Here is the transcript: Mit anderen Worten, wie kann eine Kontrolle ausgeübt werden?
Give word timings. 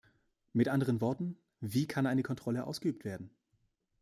Mit 0.53 0.67
anderen 0.67 0.99
Worten, 0.99 1.37
wie 1.59 1.85
kann 1.85 2.07
eine 2.07 2.23
Kontrolle 2.23 2.65
ausgeübt 2.65 3.05
werden? 3.05 3.29